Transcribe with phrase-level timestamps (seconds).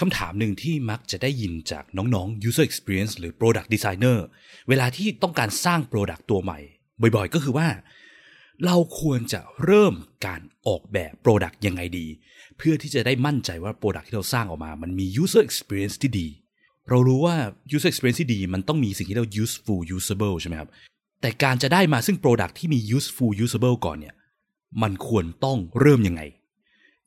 [0.00, 4.18] คำถามหนึ่งที่มักจะได้ยินจากน้องๆ user experience หรือ product designer
[4.68, 6.58] เวลาที่ต้องการสร้าง product ตัวใหม่
[7.00, 7.68] บ่อยๆ ก็คือว่า
[8.64, 9.94] เราควรจะเริ่ม
[10.26, 12.06] การออกแบบ product ยังไงดี
[12.56, 16.28] เพื่อที่จะได้มั่นใจว่า product ที่เราสร้างออกมา มันมี user experience ที่ดี
[16.88, 17.36] เรารู้ว่า
[17.76, 20.68] user experience ที่ดี มันต้องมีสิ่งที่เรา useful usable ใช่ไหมครับ
[21.20, 24.14] แต่การจะได้มาซึ่ง product ที่มี useful usable ก่อนเนี่ย
[24.82, 26.22] มันควรต้องเริ่มยังไง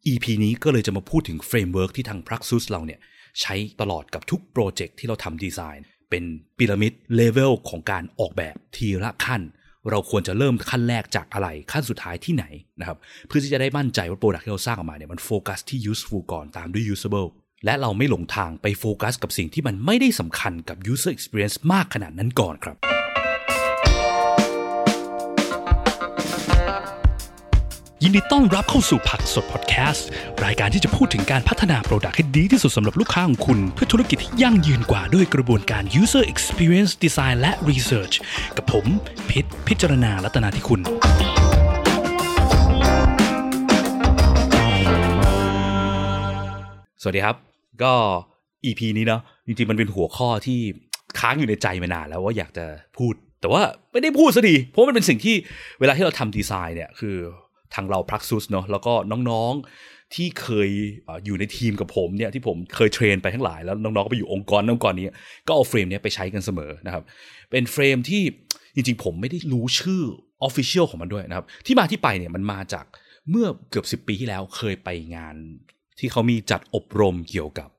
[0.08, 3.00] EP นี้ก็เลยจะมาพูดถึง framework ที่ทาง Praxis เราเนี่ย
[3.42, 6.24] ใช้ตลอดกับทุก project ที่เราทำดีไซน์ เป็น
[6.58, 9.42] พีระมิดเลเวลของการออกแบบทีละขั้น
[9.90, 12.46] เราควรจะเริ่มขั้นแรกจากอะไรขั้นสุดท้ายที่ไหน
[12.80, 17.28] นะครับเพื่อที่จะได้มั่นใจว่า product ที่เราสร้างออกมาเนี่ยมันโฟกัสที่ useful ก่อนตามด้วย usable
[17.66, 22.78] และเราไม่หลงทางไปโฟกัสกับสิ่งที่มันไม่ได้สำคัญกับ user experience มากขนาดนั้นก่อนครับ
[28.04, 30.08] ยินดีต้อนรับเข้าสู่ผักสดพอดแคสต์
[30.46, 38.16] รายการที่จะพูดถึงการพัฒนาโปรดักต์ให้ดีที่สุดสำหรับลูกค้าของคุณ เพื่อธุรกิจที่ยั่งยืนกว่าด้วยกระบวนการ user experience design และ research
[38.58, 38.86] กับผม
[39.30, 40.82] พิษพิจารณาลัตนาที่คุณ
[47.02, 47.36] สวัสดีครับ
[47.84, 47.94] ก็
[48.66, 50.60] EP นี้เนาะจริงๆมันเป็นหัวข้อที่
[51.20, 52.66] ค้างอยู่ในใจมานานแล้วว่าอยากจะ
[52.98, 55.36] พูด แต่ว่าไม่ได้พูดสักทีเพราะมันเป็นสิ่งที่
[55.80, 57.18] เวลาที่เราทำดีไซน์เนี่ยคือ
[57.76, 58.94] ทางเรา Praxis เนาะแล้วก็
[59.30, 60.70] น้องๆที่เคย
[61.26, 65.06] อยู่ในทีมกับผมเนี่ยที่ผมเคย train ไปทั้งหลายแล้วน้องๆก็ไปอยู่องค์กรองค์กรนี้
[65.48, 67.04] ก็เอา frame นี้ไปใช้กันเสมอนะครับ
[67.52, 68.24] เป็น frame ที่
[68.76, 70.04] จริงๆ ผมไม่ได้รู้ชื่อ
[70.44, 72.86] official ของมันด้วยนะครับ ที่มาที่ไปเนี่ยมันมาจาก
[73.30, 75.36] เมื่อเกือบ 10 ปีที่แล้วเคยไปงาน
[76.00, 77.70] ที่เขามีจัดอบรมเกี่ยวกับ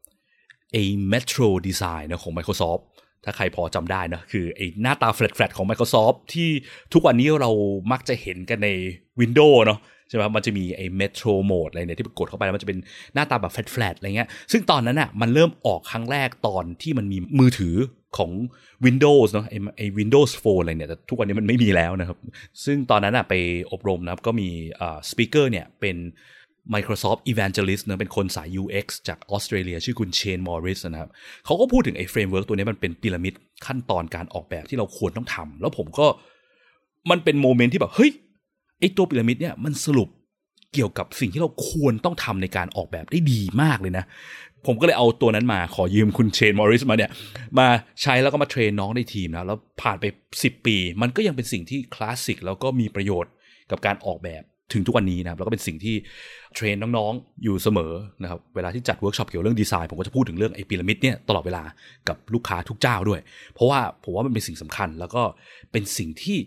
[0.72, 0.82] ไอ้
[1.12, 2.82] Metro Design นะของ Microsoft
[3.24, 6.48] ถ้าใครพอจำได้นะ คือไอ้หน้าตาแฟลตๆของ Microsoft ที่
[6.92, 7.50] ทุกวันนี้เรา
[7.92, 8.68] มักจะเห็นกันใน
[9.20, 12.78] Windows เนาะใช่ไหมมันจะมีไอ้ Metro Mode อะไรเนี่ยที่กดเข้าไปแล้วมันจะเป็น
[13.14, 17.76] หน้าตาแบบแฟลตๆอะไรเงี้ย ซึ่งตอนนั้นอะมันเริ่มออกครั้งแรกตอนที่มันมีมือถือ
[18.18, 18.30] ของ
[18.84, 22.18] Windows เนาะไอ้ไอ้ Windows Phone อะไรเนี่ยแต่ทุกวันนี้มันไม่มีแล้วนะครับ
[22.64, 23.34] ซึ่งตอนนั้นอะไป
[23.72, 24.48] อบรมนะครับก็มี
[24.80, 25.96] อ่าสปีกเกอร์เนี่ยเป็น
[26.74, 31.10] Microsoft Evangelist นะเป็นคนสาย UX จากออสเตรเลียชื่อคุณ Shane Morris นะครับ
[31.44, 33.34] เขาก็พูดถึงไอ้ framework ตัวนี้มันเป็นพีระมิด
[33.66, 36.06] ขั้นตอนการออกแบบที่เราควรต้องทำแล้วผมก็
[37.10, 38.10] มันเป็น moment ที่แบบ เฮ้ย
[38.80, 40.08] ไอ้ตัวพีระมิดเนี่ยมันสรุป
[40.74, 44.04] เกี่ยวกับสิ่งที่เราควรต้องทำในการออกแบบได้ดีมากเลยนะ
[44.66, 47.10] ผมก็เลยเอาตัวนั้นมาขอยืมคุณ Shane Morris มาเนี่ย
[47.58, 47.66] มา
[48.02, 50.04] ใช้แล้วก็มา train น้องในทีมนะแล้วผ่านไป
[50.34, 53.32] 10 ปี มันก็ยังเป็นสิ่งที่คลาสสิกแล้วก็มีประโยชน์
[53.70, 54.42] กับการออกแบบ
[54.74, 55.94] ถึงทุกวันนี้นะครับแล้วก็เป็นสิ่งที่
[56.54, 57.92] train น้องๆอยู่เสมอ
[58.22, 61.62] นะครับเวลาที่จัดเวิร์กช็อปเกี่ยวเรื่องดีไซน์ผมก็จะพูดถึงเรื่องไอ้พีระมิดเนี่ยตลอดเวลา
[62.08, 63.20] กับลูกค้าทุกเจ้าด้วย
[63.54, 65.22] เพราะว่าผมว่ามันเป็นสิ่งสำคัญ แล้วก็
[65.72, 66.38] เป็นสิ่งที่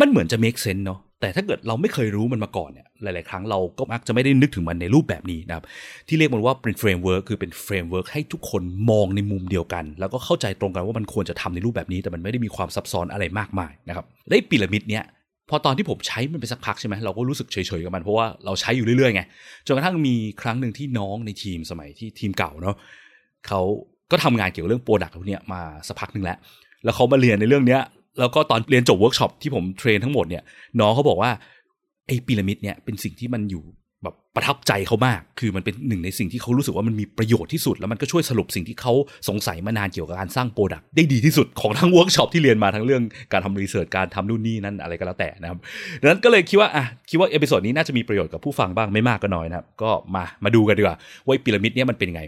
[0.00, 5.64] มันเหมือนจะ make sense เนาะแต่ถ้าเกิดเราไม่เคยรู้มันมาก่อนเนี่ยหลาย ๆ ครั้งเราก็มักจะไม่ได้นึกถึงมันในรูปแบบนี้นะครับ
[6.08, 15.04] ที่เรียกมันว่าเป็น framework คือเป็น framework ให้ทุกคนมองในมุมเดียวกัน แล้วก็เข้าใจตรงกันว่ามันควรจะทำในรูปแบบนี้ แต่มันไม่ได้มีความซับซ้อนอะไรมากมายนะครับและพีระมิดเนี้ย
[15.50, 19.22] พอตอนที่ผมใช้มันไปสักพักใช่ไหมเราก็รู้สึกเฉยๆกับมันเพราะว่าเราใช้อยู่เรื่อยๆไง
[19.66, 22.76] จนกระทั่งมีครั้งหนึ่งที่น้องในทีมสมัยที่ทีมเก่าเนาะ
[23.46, 23.60] เขา
[24.10, 26.38] ก็ทำงานเกี่ยวกับเรื่อง product พวกนี้มาสักพักหนึ่งแล้ว
[26.84, 27.80] แล้วเขามาเรียนในเรื่องเนี้ย
[28.20, 30.42] แล้วก็ตอนเรียนจบเวิร์กช็อปที่ผม train ทั้งหมดเนี่ย
[30.80, 31.30] น้องเขาบอกว่า
[32.06, 33.62] ไอ้พีระมิดเนี่ยเป็นสิ่งที่มันอยู่
[34.36, 38.92] ประทับใจเขามาก คือมันเป็นหนึ่งในสิ่งที่เขารู้สึกว่ามันมีประโยชน์ที่สุด แล้วมันก็ช่วยสรุปสิ่งที่เขา
[39.28, 43.02] สงสัยมานานเกี่ยวกับการสร้าง product ได้ดีที่สุดของทั้งเวิร์กช็อปที่เรียนมาทั้งเรื่อง
[43.32, 45.58] การทำ research การทำนู่นนี่นั่นอะไรก็แล้วแต่นะครับ
[46.00, 52.22] ดังนั้นก็เลยคิดว่าอะคิดว่า episode นี้น่าจะมีประโยชน์กับผู้ฟังบ้างไม่มากก็น้อยนะครับก็มามาดูกันดีกว่าว่าพีระมิดเนี่ยมันเป็นยังไง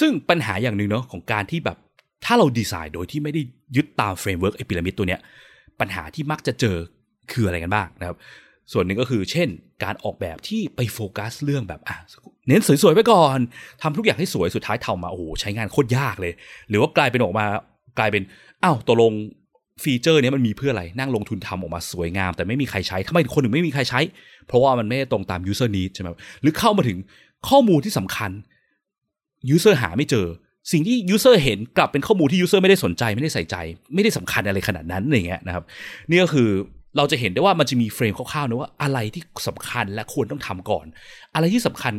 [0.00, 1.78] ซึ่งปัญหาอย่างหนึ่งเนาะของการที่แบบ
[2.24, 3.42] ถ้าเราดีไซน์โดยที่ไม่ได้
[3.76, 5.20] ยึดตาม framework ไอ้พีระมิดตัวเนี้ย
[5.80, 6.76] ปัญหาที่มักจะเจอ
[7.32, 8.16] คืออะไรกันบ้างนะครับ
[8.72, 9.48] ส่วนหนึ่งก็คือเช่น
[9.84, 11.96] การออกแบบที่ไปโฟกัสเรื่องแบบอะ
[12.48, 13.38] เน้นสวยๆไปก่อน
[13.82, 16.32] ทำทุกอย่างให้สวยสุดท้ายทำมาโอ้โหใช้งานโคตรยากเลย
[16.68, 17.44] หรือว่ากลายเป็นออกมา
[17.98, 18.22] กลายเป็น
[18.62, 19.12] อ้าวตกลง
[19.82, 24.00] ฟีเจอร์นี้มันมีเพื่ออะไรนั่งลงทุนทำออกมาสวยงาม แต่ไม่มีใครใช้ทำไมคนหนึ่งไม่มีใครใช้
[24.46, 26.08] เพราะว่ามันไม่ตรงตาม user need ใช่ไหม
[26.42, 26.98] หรือเข้ามาถึง
[27.48, 28.30] ข้อมูลที่สำคัญ
[29.54, 30.26] user หาไม่เจอ
[30.72, 33.56] สิ่งที่ user เห็นกลับเป็นข้อมูลที่ user ไม่ได้สนใจ ไม่ได้ใส่ใจ
[33.94, 35.64] ไม่ได้สำคัญอะไรขนาดนั้นอย่างเงี้ยนะครับ
[36.10, 36.48] นี่ก็คือ
[36.96, 40.86] เราจะเห็นได้ว่ามันจะมีเฟรมคร่าวๆนะว่าอะไรที่สำคัญและควรต้องทำก่อน
[41.34, 41.94] อะไรที่สำคัญ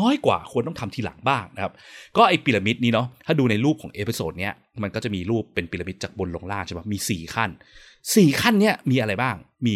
[0.00, 1.72] น้อยกว่าควรต้องทำทีหลังบ้างนะครับ
[2.16, 7.50] ก็ไอพีระมิดนี้เนาะถ้าดูในรูปของ episode เนี้ยมันก็จะมีรูปเป็นพีระมิดจากบนลงล่างใช่ปะมี 4 ขั้น
[7.94, 9.36] 4 ขั้นเนี้ยมีอะไรบ้าง
[9.66, 9.74] มี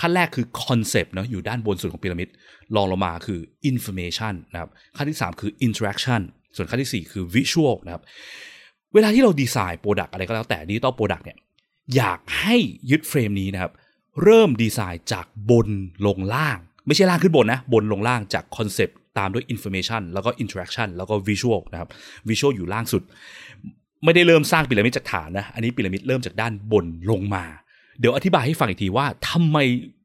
[0.00, 2.28] ขั้นแรกคือคอนเซปต์เนาะอยู่ด้านบนสุดของพีระมิด
[2.76, 6.20] รองลงมาคือ information นะครับขั้นที่ 3 คือ interaction
[6.56, 8.02] ส่วนขั้นที่ 4 คือ visual นะครับ
[8.94, 11.38] เวลาที่เราดีไซน์ product อะไรก็แล้วแต่ digital product เนี่ย
[11.96, 12.56] อยากให้
[12.90, 13.72] ยึดเฟรมนี้นะครับ
[14.22, 15.68] เริ่มดีไซน์จากบน
[16.06, 21.88] ลงล่าง ไม่ใช่ล่างขึ้นบนนะ บนลงล่างจากคอนเซปต์ตามด้วย information แล้วก็ interaction แล้วก็ visual นะครับ
[22.28, 23.02] visual อยู่ล่างสุด
[24.04, 27.44] ไม่ได้เริ่มสร้างพีระมิดจากฐานนะ อันนี้พีระมิดเริ่มจากด้านบนลงมา
[27.98, 29.56] เดี๋ยวอธิบายให้ฟังอีกทีว่าทำไม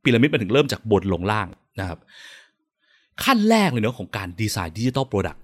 [0.04, 1.48] พีระมิดมันถึงเริ่มจากบนลงล่าง
[1.80, 2.00] นะครับ
[3.24, 5.44] ขั้นแรกเลยเนาะของการดีไซน์ digital product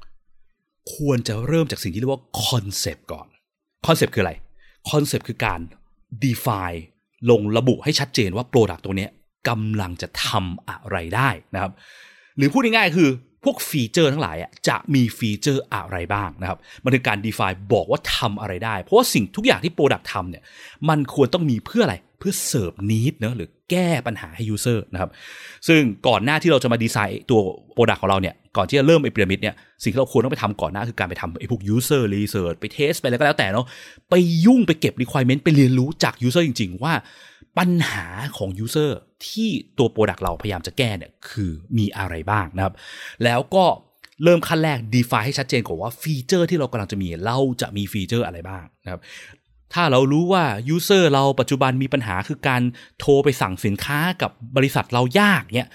[0.96, 3.28] ควรจะเริ่มจากสิ่งที่เรียกว่าคอนเซปต์ก่อน
[3.88, 4.34] คอนเซปต์คืออะไร
[4.92, 5.60] คอนเซปต์คือการ
[6.26, 6.80] define
[7.30, 9.08] ลงระบุให้ชัดเจนว่า product ตัวนี้
[9.50, 11.72] กำลังจะทำอะไรได้นะครับ
[12.38, 13.10] หรือพูดง่ายๆคือ
[13.44, 14.38] พวกฟีเจอร์ทั้งหลาย
[14.68, 20.44] จะมีฟีเจอร์อะไรบ้างนะครับ มันคือการ define บอกว่าทำอะไรได้ เพราะว่าสิ่งทุกอย่างที่ product ทำเนี่ย
[20.90, 25.10] มันควรต้องมีเพื่ออะไร เพื่อ serve need เนอะหรือแก้ปัญหาให้ user นะครับ
[25.68, 27.40] ซึ่งก่อนหน้าที่เราจะมาดีไซน์ตัว
[27.74, 33.66] product ของเราเนี่ยก่อนที่จะเริ่มไอพีระมิดเนี่ยสิ่งที่เราควรต้องไปทำก่อนหน้าคือการไปทำไอพวก user research ไป test ไปอะไรก็แล้วแต่เนาะ
[34.10, 34.14] ไป
[34.46, 36.94] ยุ่งไปเก็บ requirement ไปเรียนรู้จาก user จริง ๆ ว่า
[37.58, 38.92] ปัญหาของ user
[39.28, 42.74] ที่ตัว product เราพยายามจะแก้เนี่ยคือมีอะไรบ้างนะครับ
[43.24, 43.66] แล้วก็
[44.24, 49.02] เริ่มขั้นแรก define ให้ชัดเจนก่อนว่าฟีเจอร์ที่เรากำลังจะมีเราจะมีฟีเจอร์อะไรบ้างนะครับ
[49.74, 50.44] ถ้าเรารู้ว่า
[50.76, 52.62] user เราปัจจุบันมีปัญหาคือการ
[53.00, 55.70] โทรไปสั่งสินค้ากับบริษัทเรายากเนี่ย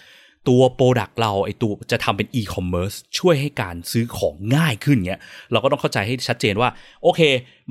[0.48, 5.20] ตัว product เราไอตัวจะทำเป็น e-commerce ช่วยให้การซื้อของง่ายขึ้นเงี้ย
[5.52, 6.70] เราก็ต้องเข้าใจให้ชัดเจนว่า
[7.02, 7.20] โอเค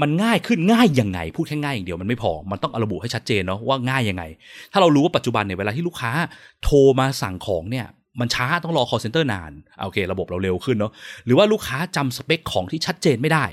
[0.01, 4.23] มันง่ายขึ้นง่ายยังไง พูดแค่ง่ายอย่างเดียวมันไม่พอ มันต้องระบุให้ชัดเจนเนาะว่าง่ายยังไง
[4.71, 6.11] ถ้าเรารู้ว่าปัจจุบันเนี่ยเวลาที่ลูกค้า
[6.63, 7.85] โทรมาสั่งของเนี่ย
[8.19, 9.51] มันช้าต้องรอ call center นาน
[9.85, 10.91] โอเค ระบบเราเร็วขึ้นเนาะ
[11.25, 13.45] หรือว่าลูกค้าจำสเปคของที่ชัดเจนไม่ได้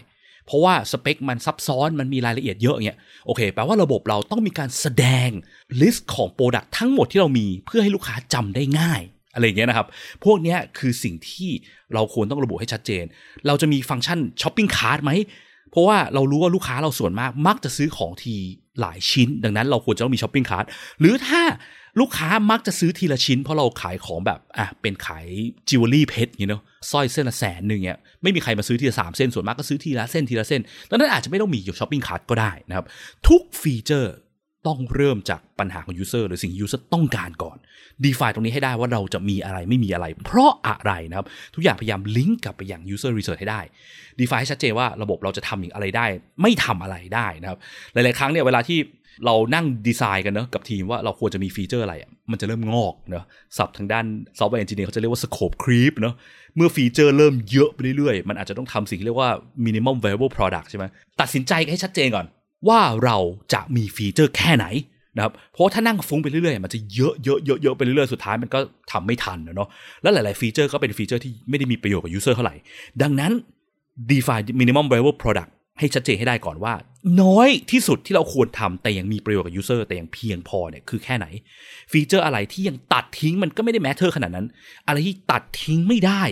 [0.46, 5.30] เพราะว่าสเปคมันซับซ้อนมันมีรายละเอียดเยอะเงี้ยโอเคแปลว่าระบบเราต้องมีการแสดง
[5.80, 9.00] ลิสต์ของ product ทั้งหมดที่เรามีเพื่อให้ลูกค้าจำได้ง่าย
[9.34, 9.86] อะไรเงี้ยนะครับ
[10.24, 11.50] พวกนี้คือสิ่งที่
[11.94, 13.04] เราควรต้องระบุให้ชัดเจน
[13.46, 15.12] เราจะมีฟังก์ชัน shopping cart ไหม
[15.70, 18.34] เพราะว่าเรารู้ว่าลูกค้าเราส่วนมากมักจะซื้อของที
[18.80, 20.64] หลายชิ้น ดังนั้นเราควรจะต้องมี shopping cart
[21.00, 21.42] หรือถ้า
[22.00, 25.26] ลูกค้ามักจะซื้อทีละชิ้น เพราะเราขายของแบบอะเป็นขาย
[25.68, 30.60] จิวเวลรี่เพชรเนาะสร้อยเส้นละแสนหนึ่งเนี่ยไม่มีใครมาซื้อทีละสามเส้นส่วนมากก็ซื้อทีละเส้นทีละเส้น
[30.90, 32.86] ดังนั้นอาจจะไม่ต้องมีอยู่ shopping cart ก็ได้นะครับ
[33.28, 34.14] ทุกฟีเจอร์
[34.66, 37.56] ต้องเริ่มจากปัญหาของ user หรือสิ่ง user ต้องการก่อน
[38.04, 43.60] define ตรงนี้ให้ได้ว่าเราจะมีอะไรไม่มีอะไร เพราะอะไรนะครับ ทุกอย่างพยายามลิงก์กลับไปยัง user research ให้ได้
[44.20, 46.06] define ให้ชัดเจนว่าระบบเราจะทำอย่างอะไรได้
[46.42, 47.58] ไม่ทำอะไรได้นะครับ
[47.92, 48.78] หลาย ๆ ครั้งเนี่ยเวลาที่
[49.26, 51.94] เรานั่งดีไซน์กันเนาะกับทีมว่าเราควรจะมีฟีเจอร์อะไร
[52.30, 53.24] มันจะเริ่มงอกเนาะ
[53.56, 54.04] ศัพท์ทางด้าน
[54.38, 56.14] software engineer เขาจะเรียกว่า scope creep เนาะ
[56.56, 59.30] เมื่อฟีเจอร์เริ่มเยอะไปเรื่อยๆ มันอาจจะต้องทำสิ่งที่เรียกว่า
[59.66, 60.84] minimum viable product ใช่ไหม
[61.20, 62.26] ตัดสินใจให้ชัดเจนก่อน
[62.68, 63.18] ว่าเรา
[63.52, 64.66] จะมีฟีเจอร์แค่ไหน
[65.16, 68.58] นะครับเพราะถ้านั่งฟุ้งไปเรื่อยๆ มันจะเยอะเยอะเยอะเยอะไปเรื่อยๆ สุดท้ายมันก็
[68.92, 69.68] ทำไม่ทันเนาะ
[70.02, 72.54] แล้วหลายๆฟีเจอร์ก็เป็นฟีเจอร์ที่ไม่ได้มีประโยชน์กับ user เท่าไหร่
[73.02, 73.32] ดังนั้น
[74.10, 76.74] define minimum viable product ให้ชัดเจนให้ได้ก่อนว่า
[77.22, 81.26] น้อยที่สุดที่เราควรทำแต่ยังมีประโยชน์กับ user แต่ยังเพียงพอเนี่ยคือแค่ไหน
[81.92, 84.46] ฟีเจอร์อะไรที่ยังตัดทิ้งมันก็ไม่ได้ matter ขนาดนั้น
[84.86, 86.22] อะไรที่ตัดทิ้งไม่ได้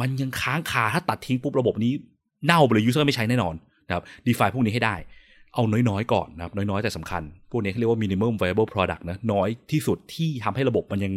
[0.00, 1.92] มันยังค้างคาถ้าตัดทิ้งปุ๊บระบบนี้
[2.44, 3.54] เน่าไปเลย user ไม่ใช้แน่นอน
[3.86, 4.96] นะครับ define พวกนี้ให้ได้
[5.54, 11.12] เอาน้อยๆก่อนนะครับน้อยๆแต่สำคัญ พวกนี้เขาเรียกว่า minimum viable product นะน้อยที่สุดที่ทำให้ระบบมันยัง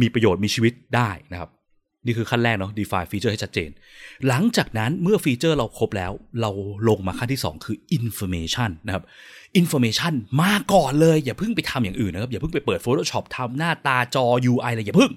[0.00, 1.50] มีประโยชน์มีชีวิตได้นะครับ
[2.04, 3.70] นี่คือขั้นแรกเนาะ define ฟีเจอร์ให้ชัดเจน
[4.28, 6.50] หลังจากนั้นเมื่อฟีเจอร์เราครบแล้ว เรา
[6.88, 9.04] ลงมาขั้นที่ 2 คือ information นะครับ
[9.60, 15.12] information มาก่อนเลย อย่าเพิ่งไปทำอย่างอื่นนะครับ อย่าเพิ่งไปเปิด Photoshop ทำหน้าตาจอ UI อะไรอย่าเพิ่ง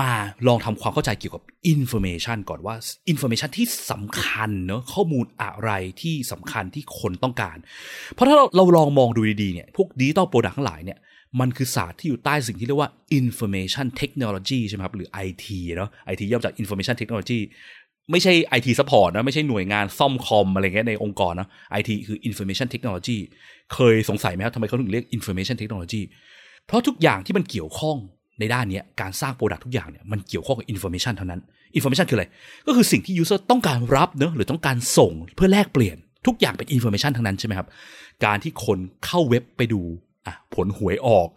[0.00, 0.12] มา
[0.46, 1.42] ลองทำความเข้าใจเกี่ยวกับ
[1.72, 2.74] information ก่อนว่า
[3.12, 5.70] information ที่สำคัญเนอะข้อมูลอะไร
[6.02, 7.56] ที่สำคัญที่คนต้องการ
[8.12, 10.98] เพราะถ้าเราเราลองมองดูดีๆเนี่ยพวก digital product ทั้งหลายเนี่ย
[11.40, 12.90] มันคือศาสตร์ที่อยู่ใต้สิ่งที่เรียกว่า
[13.20, 15.44] information technology ใช่ไหมครับ หรือ IT
[15.76, 17.40] เนาะ IT ย่อมาจาก information technology
[18.10, 23.18] ไม่ใช่ IT support นะ ไม่ใช่หน่วยงานซ่อมคอมอะไรเงี้ยในองค์กรนะ IT คือ information technology
[23.74, 26.02] เคยสงสัยไหมครับทำไมเขาถึงเรียก information technology
[26.66, 27.96] เพราะทุกอย่างที่มันเกี่ยวข้อง
[28.40, 31.40] ในด้านนี้การสร้าง product ทุกอย่างเนี่ยมันเกี่ยวข้องกับ information เท่านั้น
[31.74, 32.26] information คืออะไร
[32.66, 37.68] ก็คือสิ่งที่ user ต้องการรับเนอะหรือต้องการส่งเพื่อแลกเปลี่ยนทุกอย่างเป็น information ทั้งนั้นใช่ไหมครับ
[38.24, 39.82] การที่คนเข้าเว็บไปดู
[40.26, 41.28] อะผลหวยออก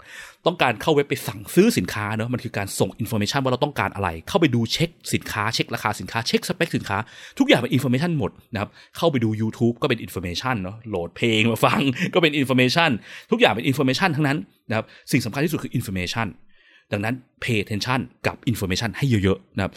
[0.46, 6.98] ต้องการเข้าเว็บไปสั่งซื้อสินค้าเนอะมันคือการส่ง information ว่าเราต้องการอะไร เข้าไปดูเช็คสินค้าเช็คราคาสินค้าเช็คสเปคสินค้า
[7.40, 11.82] ทุกอย่างเป็น information หมดนะครับเข้าไปดู YouTube ก็เป็น information เนาะโหลดเพลงมาฟัง
[12.14, 12.90] ก็เป็น information
[13.32, 14.38] ทุกอย่างเป็น information ทั้งนั้น
[14.70, 16.28] นะครับสิ่งสำคัญที่สุดคือ information
[16.92, 19.74] ดังนั้น pay attention กับ information ให้เยอะๆนะครับ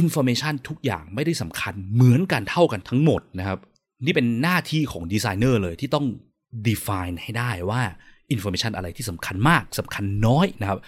[0.00, 3.58] information ทุกอย่างไม่ได้สำคัญเหมือนกันเท่ากันทั้งหมดนะครับ
[4.04, 6.06] นี่เป็นหน้าที่ของดีไซเนอร์เลยที่ต้อง
[6.68, 7.82] define ให้ได้ว่า
[8.34, 10.78] information อะไรที่สำคัญมากสำคัญน้อยนะครับ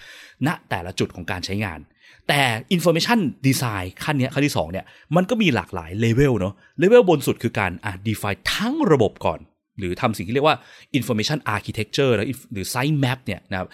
[0.47, 1.79] ณแต่ละจุดของการใช้งาน
[2.27, 2.41] แต่
[2.75, 9.39] information design ขั้นนี้ขั้นที่2เนี่ยมันก็มีหลากหลายเลเวลเนาะเลเวลบนสุดคือการอะ define ทั้งระบบก่อน
[9.79, 10.57] หรือทำสิ่งที่เรียกว่า
[10.97, 12.11] information architecture
[12.53, 13.67] หรือ site map เนี่ยนะครับ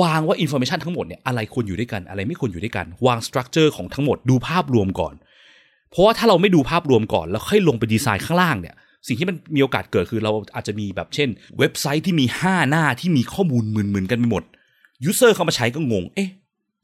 [0.00, 5.14] วางว่า information ทั้งหมดเนี่ยอะไรควรอยู่ด้วยกัน อะไรไม่ควรอยู่ด้วยกัน วาง structure ของทั้งหมดดูภาพรวมก่อน
[5.90, 8.74] เพราะว่าถ้าเราไม่ดูภาพรวมก่อน แล้วค่อยลงไปดีไซน์ข้างล่างเนี่ย
[9.06, 11.28] สิ่งที่มันมีโอกาสเกิดคือเราอาจจะมีแบบเช่น
[11.58, 14.44] เว็บไซต์ที่มี 5 หน้าที่มีข้อมูลเหมือนๆกันไปหมด
[15.04, 16.30] user เข้ามาใช้ก็งง เอ๊ะ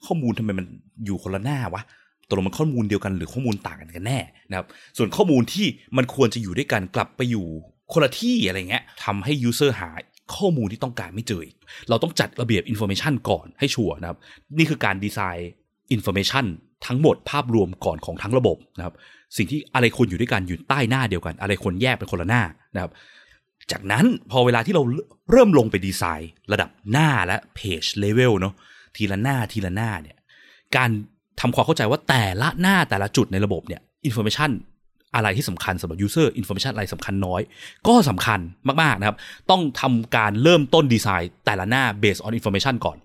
[0.06, 0.66] ข้อมูลทำไมมัน
[1.04, 1.82] อยู่คนละหน้าวะ
[2.28, 4.18] ตกลงมันข้อมูลเดียวกันหรือข้อมูลต่างกันกันแน่
[4.50, 7.46] นะครับ ส่วนข้อมูลที่มันควรจะอยู่ด้วยกันกลับไปอยู่
[7.92, 9.90] คนละที่อะไรเงี้ยทำให้ user หา
[10.36, 11.56] ข้อมูลที่ต้องการไม่เจออีก
[11.88, 14.18] เราต้องจัดระเบียบ information ก่อนให้ชัวร์นะครับ
[14.58, 15.50] นี่คือการดีไซน์
[15.92, 16.44] information
[16.86, 18.94] ทั้งหมดภาพรวมก่อนของทั้งระบบนะครับ
[19.36, 22.42] สิ่งที่อะไรควรอยู่ด้วยกันอยู่ใต้หน้าเดียวกัน อะไรควรแยกเป็นคนละหน้า
[22.74, 22.92] นะครับ
[23.72, 24.82] จากนั้นพอเวลาที่เรา
[25.30, 28.54] เริ่มลงไปดีไซน์ ระดับหน้าและ page level เนาะ
[28.96, 30.16] ทีละหน้าทีละหน้าเนี่ย
[30.76, 30.90] การ
[31.40, 34.50] ทำความเข้าใจว่าแต่ละหน้าแต่ละจุดในระบบเนี่ย information
[35.14, 37.40] อะไรที่สำคัญสำหรับ user information อะไรสำคัญน้อย
[37.88, 38.40] ก็สำคัญ
[38.82, 39.16] มาก ๆ นะครับ
[39.50, 42.96] ต้องทำการเริ่มต้นดีไซน์แต่ละหน้า based on information ก่อน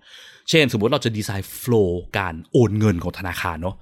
[0.50, 3.76] เช่น สมมติเราจะดีไซน์ flow การโอนเงินของธนาคารเนาะ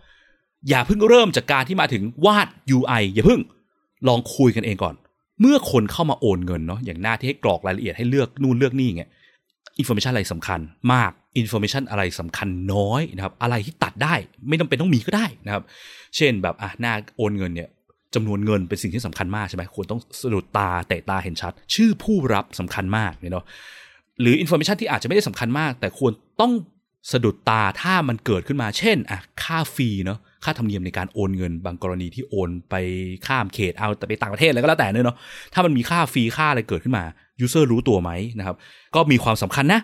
[0.69, 3.41] อย่าเพิ่งเริ่มจากการที่มาถึงวาด UI อย่าเพิ่ง
[4.09, 4.95] ลองคุยกันเองก่อน
[5.41, 9.05] เมื่อคนเข้ามาโอนเงินเนาะอย่างหน้าที่ให้กรอกรายละเอียดให้เลือกนู่นเลือกนี่ไง
[9.79, 10.61] information อะไรสำคัญ
[10.93, 14.15] มาก information อะไรสำคัญน้อยนะครับอะไรที่ตัดได้
[14.49, 15.63] ไม่ต้องเป็นต้องมีก็ได้นะครับ
[16.17, 17.69] เช่นแบบอะหน้าโอนเงินเนี่ย
[18.15, 23.45] จำนวนเงินเป็นสิ่งที่สำคัญมากใช่ไหมควรต้องสะดุดตาเตะตาเห็นชัด ชื่อผู้รับสำคัญมากเนาะ
[24.21, 26.53] หรือ information ที่อาจจะไม่ได้สำคัญมาก แต่ควรต้อง
[27.13, 32.75] สะดุดตาถ้ามันเกิดขึ้นมา เช่นอะค่า fee เนาะ ค่าธรรมเนียมในการโอนเงิน บางกรณีที่โอนไป
[33.27, 35.17] ข้ามเขตเอาแต่ไปต่างประเทศอะไรก็แล้วแต่เนาะ
[35.53, 37.05] ถ้ามันมีค่า fee ค่าอะไรเกิดขึ้นมา
[37.41, 38.57] user รู้ตัวไหมนะครับ
[38.95, 39.81] ก็มีความสำคัญนะ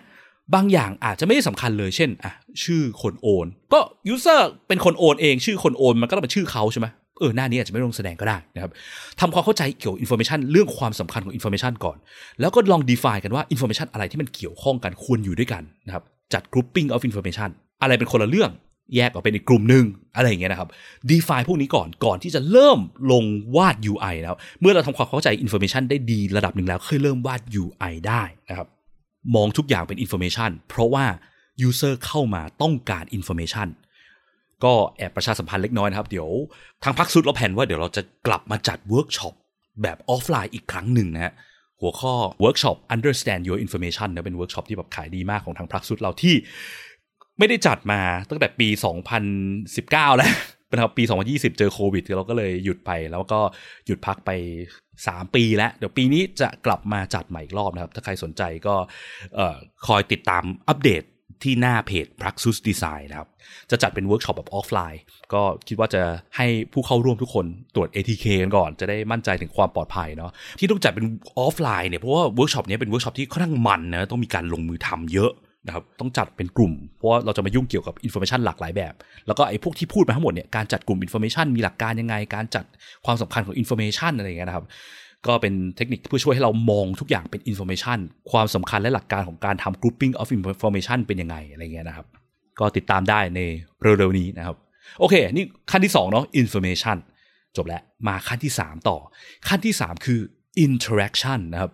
[0.55, 6.87] บางอย่างอาจจะไม่ได้สำคัญเลยเช่นอะชื่อคนโอน ก็ user เป็นคนโอนเองชื่อคนโอนมันก็ต้องเป็นชื่อเขาใช่ไหม
[7.19, 8.71] เออหน้านี้อาจจะไม่ต้องแสดงก็ได้นะครับ
[9.19, 11.97] ทำความเข้าใจเกี่ยวกับ information เรื่องความสำคัญของ information ก่อน
[12.39, 17.49] แล้วก็ลอง define กันว่า information อะไรที่มันเกี่ยวข้องกันควรอยู่ด้วยกันนะครับจัด grouping of information
[17.81, 18.51] อะไรเป็นคนละเรื่อง
[18.95, 19.83] แยกออกเป็นอีกกลุ่มหนึ่ง
[20.15, 20.69] อะไรอย่างเงี้ยนะครับ
[21.11, 22.79] define พวกนี้ก่อนก่อนที่จะเริ่ม
[23.11, 23.23] ลง
[23.55, 28.67] วาด UI แล้ว เมื่อเราทำความเข้าใจ information ได้ดีระดับหนึ่งแล้วค่อยเริ่มวาด UI ได้นะครับ
[29.35, 31.05] มองทุกอย่างเป็น information เพราะว่า
[31.67, 33.67] user เข้ามาต้องการ information
[34.63, 36.29] ก็แอบประชาสัมพันธ์เล็กน้อยนะครับ เดี๋ยว
[36.83, 39.33] ทาง Praxis เราแผนว่าเดี๋ยวเราจะกลับมาจัดเวิร์กช็อป
[39.81, 41.33] แบบออฟไลน์อีกครั้งหนึ่งนะฮะ
[41.81, 46.35] หัวข้อเวิร์กช็อป understand your information เนี่ยเป็นเวิร์กช็อปที่แบบขายดีมากของทาง Praxis เราที่
[47.39, 48.67] ไม่ได้จัดมาตั้งแต่ปี
[49.43, 50.31] 2019 แล้ว
[50.71, 53.39] นะครับปี 2020 เจอโควิดเราก็เลยหยุดไปแล้วก็
[53.85, 54.31] หยุดพักไป
[54.87, 58.75] 3 ปีแล้ว เดี๋ยวปีนี้จะกลับมาจัดใหม่อีกรอบนะครับ ถ้าใครสนใจก็
[59.87, 61.03] คอยติดตามอัปเดต
[61.43, 63.29] ที่หน้าเพจ Praxis Design นะครับ
[63.71, 65.01] จะจัดเป็นเวิร์กช็อปแบบออฟไลน์
[65.33, 66.01] ก็คิดว่าจะ
[66.37, 71.05] ให้ผู้เข้าร่วมทุกคนตรวจ ATK กันก่อน จะได้มั่นใจถึงความปลอดภัยเนาะที่ต้องจัดเป็น
[71.37, 75.31] ออฟไลน์เนี่ยเพราะว่าเวิร์กช็อปนี้เป็นเวิร์กช็อปที่ค่อนข้างมันนะต้องมีการลงมือทำเยอะ
[75.69, 78.93] นะครับต้องจัดเป็นกลุ่ม เพราะว่าเราจะมายุ่งเกี่ยวกับ information หลากหลายแบบ
[79.27, 82.65] แล้วก็ไอ้พวกที่พูดมาทั้งหมดเนี่ยการจัดกลุ่ม information มีหลักการยังไง การจัด
[83.05, 84.65] ความสำคัญของ information อะไรอย่างเงี้ยนะครับ
[85.27, 87.97] ก็เป็นเทคนิคเพื่อช่วยให้เรามองทุกอย่างเป็น information
[88.31, 92.07] ความสำคัญและหลักการของการทำ grouping of information เป็นยังไงอะไรเงี้ยนะครับ
[92.59, 93.39] ก็ติดตามได้ใน
[93.81, 94.55] เร็วๆนี้นะครับ
[94.99, 96.97] โอเค นี่ขั้นที่2เนาะ information
[97.57, 98.97] จบแล้ว มาขั้นที่ 3 ต่อ
[99.47, 100.19] ขั้นที่ 3 คือ
[100.65, 101.71] interaction นะครับ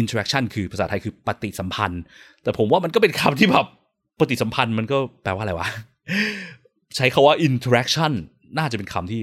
[0.00, 2.02] interaction คือภาษาไทยคือปฏิสัมพันธ์
[2.42, 3.66] แต่ผมว่ามันก็เป็นคำที่แบบ
[4.20, 5.68] ปฏิสัมพันธ์มันก็แปลว่าอะไรวะ
[6.96, 8.12] ใช้คาว่า interaction
[8.58, 9.22] น่าจะเป็นคำที่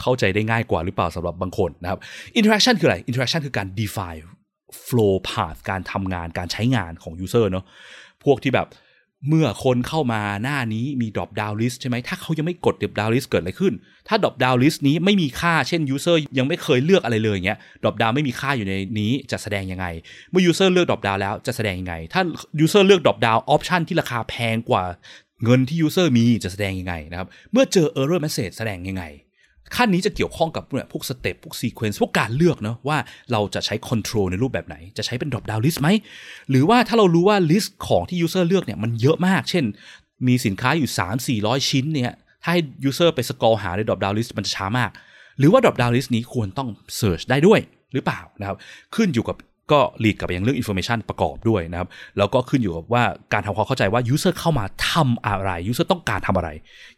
[0.00, 2.00] เข้าใจได้ง่ายกว่าหรือเปล่าสำหรับบางคนนะครับ
[2.38, 4.22] interaction คืออะไร interaction คือการ define
[4.86, 7.64] flow path การทำงานการใช้งานของ user เนาะ
[8.24, 8.66] พวกที่แบบ
[9.28, 13.74] เมื่อคนเข้ามาหน้านี้มี drop down list ใช่ไหม ถ้าเขายังไม่กด drop down list เกิดอะไรขึ้น
[14.08, 19.86] ถ้า drop down list นี้ไม่มีค่า เช่น user ยังไม่เคยเลือกอะไรเลยเงี้ย drop down ไม่มีค่าอยู่ในนี้จะแสดงยังไง
[20.30, 22.22] เมื่อ user เลือก drop down แล้วจะแสดงยังไง ถ้า
[22.64, 24.84] user เลือก drop down option ที่ราคาแพงกว่า
[25.44, 29.04] เงินที่ user มีจะแสดงยังไงนะครับ เมื่อเจอ error message แสดงยังไง
[29.76, 32.98] ขั้นนี้จะเกี่ยวข้องกับเนี่ยพวก step พวก sequence พวกการเลือกเนาะว่า
[33.32, 35.88] เราจะใช้ control ในรูปแบบไหน จะใช้เป็น drop down list ไหม
[36.50, 39.64] หรือว่าถ้าเรารู้ว่า list ของที่ user เลือกเนี่ยมันเยอะมาก เช่น
[40.26, 44.90] มีสินค้าอยู่ 3 400 ชิ้นเนี่ยถ้าให้ user ไป scroll หาใน drop down list มันจะช้ามาก
[45.38, 46.68] หรือว่า drop down list นี้ควรต้อง
[47.00, 47.60] search ได้ด้วย
[47.92, 48.56] หรือเปล่านะครับ
[48.94, 49.36] ขึ้นอยู่กับ
[49.72, 56.48] ก็ relate กับอย่างเรื่อง information ประกอบด้วยนะครับ แล้วก็ขึ้นอยู่กับว่าการทำความเข้าใจว่า user เข้ามาทำอะไร user ต้องการทำอะไร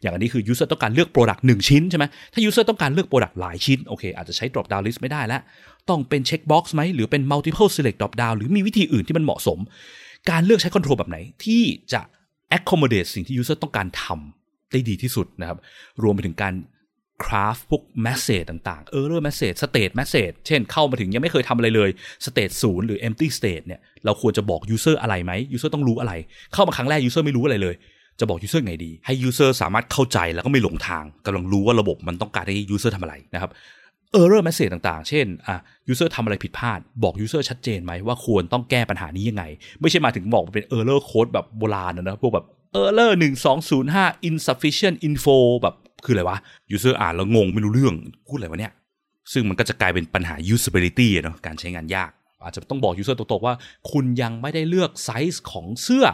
[0.01, 4.99] อย่างอันนี้คือ user ต้องการเลือก product 1 ชิ้นใช่ไหมถ้า user ต้องการเลือก product หลายชิ้น โอเค อาจจะใช้ drop down list
[5.01, 5.41] ไม่ได้แล้ว
[5.89, 9.59] ต้องเป็น check box ไหมหรือเป็น multiple select drop down หรือมีวิธีอื่นที่มันเหมาะสม
[10.31, 11.61] การเลือกใช้ control แบบไหนที่
[11.93, 12.01] จะ
[12.57, 15.57] accommodate สิ่งที่ user ต้องการทำได้ดีที่สุดนะครับ
[16.03, 16.53] รวมไปถึงการ
[17.23, 21.89] คราฟพวกแมสเซจต่างๆ error message state message เช่นเข้ามาถึงยังไม่เคยทำอะไรเลย
[22.27, 26.13] state ศูนย์หรือ empty state เนี่ยเราควรจะบอก user อร์อะไรไหม user ต้องรู้อะไร
[26.53, 27.75] เข้ามาครั้งแรก user ไม่รู้อะไรเลย
[28.19, 33.51] จะบอก user ไงดี ให้ user สามารถเข้าใจแล้วก็ไม่หลงทางกำลังรู้ว่าระบบมันต้องการให้ user ทำอะไรนะครับ
[34.21, 35.57] error message ต่างๆ เช่นอะ
[35.91, 39.43] user ทำอะไรผิดพลาด บอก user ชัดเจนไหมว่าควรต้องแก้ปัญหานี้ยังไง
[39.81, 42.45] ไม่ใช่มาถึงบอกเป็น error code แบบโบราณนะพวกแบบ
[42.83, 45.75] error หนึ่งสองศูนย์ห้า insufficient info แบบ
[46.05, 46.37] คืออะไรวะ
[46.75, 47.95] user อ่านแล้วงงไม่รู้เรื่อง
[48.27, 48.73] พูดอะไรวะเนี่ย
[49.33, 52.11] ซึ่งมันก็จะกลายเป็นปัญหา usability เนาะการใช้งานยาก
[52.43, 53.55] อาจจะต้องบอก user ตรงๆว่า
[53.91, 56.05] คุณยังไม่ได้เลือกไซส์ของเสื้อ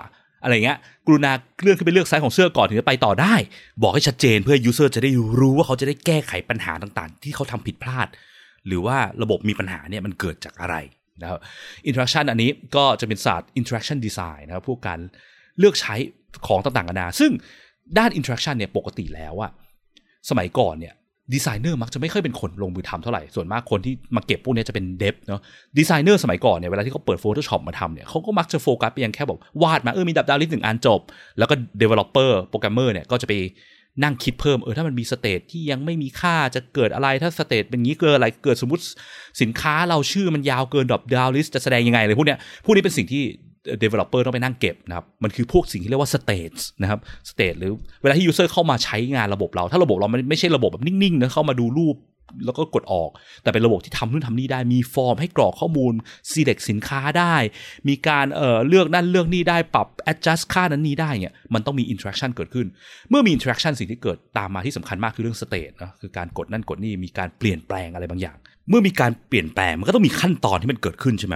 [0.44, 0.77] อะไรเงี้ย
[1.08, 3.36] กรุณาเลื่อนขึ้นไปเลือกไซส์ของเสื้อก่อนถึงจะไปต่อได้
[3.84, 8.08] บอกให้ชัดเจนเพื่อ user จะได้รู้ว่าเขาจะได้แก้ไขปัญหาต่างๆ ที่เขาทำผิดพลาด
[8.68, 10.75] หรือว่าระบบมีปัญหาเนี่ยมันเกิดจากอะไร
[11.22, 11.39] นะครับ
[11.89, 15.00] interaction อันนี้ก็จะเป็นศาสตร์ interaction design นะครับพวกการ
[15.60, 15.96] เลือกใช้
[16.48, 17.32] ของต่างๆกันานาซึ่ง
[17.98, 19.51] ด้าน interaction เนี่ยปกติแล้วอะ
[20.29, 20.96] สมัยก่อนเนี่ย
[21.34, 25.41] ดีไซเนอร์มักจะไม่ค่อยเป็นคนลงมือทำเท่าไหร่ ส่วนมากคนที่มาเก็บพวกนี้จะเป็น dev เนาะ
[25.77, 31.00] ดีไซเนอร์สมัยก่อนเนี่ยเวลาที่เขาเปิด Photoshop มาทำเนี่ยเขาก็มักจะโฟกัสไปยังแค่แบบวาดมาเออมี drop down list หนึ่งอันจบ
[31.38, 33.34] แล้วก็ Developer โปรแกรมเมอร์เนี่ยก็จะไป
[34.03, 38.84] นั่งคิดเพิ่มเออถ้ามันมี state ที่ยังไม่มีค่าจะเกิดอะไรถ้า state เป็นงี้เกิดอะไรเกิดสมมติ
[39.41, 43.24] สินค้าเราชื่อมันยาวเกิน drop down list จะแสดงยังไงเลยพวกเนี้ยพวกนี้เป็นสิ่งที่
[43.84, 47.00] developer ต้องไปนั่งเก็บนะครับมันคือพวกสิ่งที่เรียกว่า state นะครับ
[47.31, 51.98] state หรือเวลาที่ user เข้ามาใช้งานระบบเรา ถ้าระบบเราไม่ไม่ใช่ระบบแบบนิ่งๆนะเข้ามาดูรูป
[52.45, 53.10] แล้วก็กดออก
[53.43, 55.93] แต่เป็นระบบที่ทำนู่นทำนี่ได้มีฟอร์มให้กรอกข้อมูล
[56.31, 57.36] select สินค้าได้
[57.88, 62.67] มีการเอ่อเลือกนั่นเลือกนี่ได้ปรับ adjust ค่านั้นนี้ได้เนี่ยมันต้องมี interaction เกิดขึ้น
[63.10, 68.38] เมื่อมี interaction สิ่งที่เกิดตามมาที่สำคัญมากคือเรื่อง state นะคือการกดนั่นกดนี่มีการเปลี่ยนแปลงอะไรบางอย่าง
[68.69, 71.36] เมื่อมีการเปลี่ยนแปลงมันก็ต้องมีขั้นตอนที่มันเกิดขึ้นใช่ไหม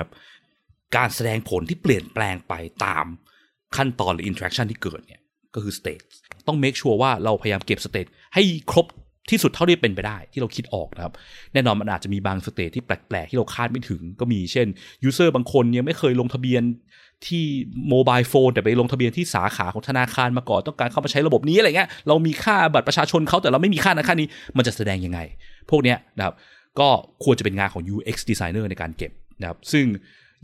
[0.95, 2.53] การแสดงผลที่เปลี่ยนแปลงไป
[2.85, 3.05] ตาม
[3.75, 5.21] ขั้นตอนหรือ interaction ที่เกิดเนี่ย
[5.55, 6.03] ก็คือ state
[6.47, 8.85] ต้อง make sure ว่าเราพยายามเก็บ state ให้ครบ
[9.29, 11.13] ที่สุดเท่าที่เป็นไปได้ที่เราคิดออกนะครับ
[11.53, 14.67] แน่นอนมันอาจจะมีบาง state ที่แปลก ๆ ที่เราคาดไม่ถึงก็มีเช่น
[15.07, 16.63] user บางคนยังไม่เคยลงทะเบียน
[17.27, 17.43] ที่
[17.89, 24.27] โมบายโฟนแต่ไปลงทะเบียนที่สาขาของธนาคารมาก่อนต้องการเข้ามาใช้ระบบนี้อะไรเงี้ยเรามีค่าบัตรประชาชนเขาแต่เราไม่มีค่านั้นค่านี้
[24.57, 25.19] มันจะแสดงยังไง
[25.69, 26.35] พวกเนี้ยนะครับ
[26.79, 26.89] ก็
[27.23, 29.85] ควรจะเป็นงานของ UX designer ในการเก็บนะครับซึ่ง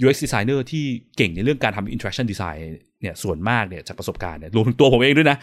[0.03, 0.85] UX designer ที่
[1.17, 2.59] เก่งในเรื่องการทำ interaction design
[3.01, 5.37] เนี่ยส่วนมากเนี่ยจากประสบการณ์เนี่ยรวมถึงตัวผมเองด้วยนะ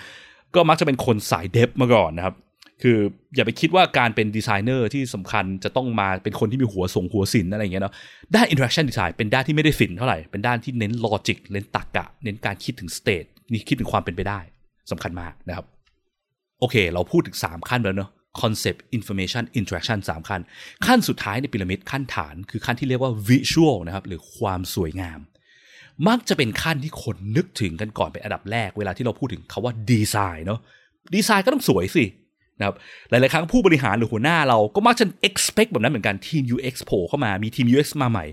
[0.54, 2.34] ก็มักจะเป็นคนสายเดฟมาก่อนนะครับ
[2.82, 2.98] คือ
[3.34, 7.94] อย่าไปคิดว่าการเป็นดีไซเนอร์ที่สำคัญจะต้องมาเป็นคนที่มีหัวส่งหัวศิลป์อะไรอย่างเงี้ยเนาะ
[8.34, 14.40] ด้าน interaction design เป็นด้านที่ไม่ได้ศิลป์เท่าไหร่ เป็นด้านที่เน้น logic เน้นตรรกะ เน้นการคิดถึง state นี่คิดถึงความเป็นไปได้
[14.90, 15.66] สำคัญมากนะครับ
[16.60, 20.40] โอเค เราพูดถึง 3 ขั้นแล้วเนาะ concept information interaction 3 ขั้น
[20.86, 25.20] ขั้นสุดท้ายในพีระมิดขั้นฐานคือขั้นที่เรียกว่า visual นะครับ หรือความสวยงาม
[26.08, 30.60] มักจะเป็นขั้นที่คนนึกถึงกันก่อนเป็นอันดับแรกเวลาที่เราพูดถึงคาว่าดีไซน์เนาะ
[31.14, 32.04] ดีไซน์ก็ต้องสวยสิ
[32.58, 32.76] นะครับ
[33.10, 38.26] หลาย ๆ ครั้งผู้บริหารหรือหัวหน้าเราก็มักจะ expect แบบนั้นเหมือนกันทีม UX โผล่เข้ามามีทีม UX มาใหม่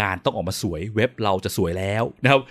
[0.00, 2.42] งานต้องออกมาสวยเว็บเราจะสวยแล้วนะครับ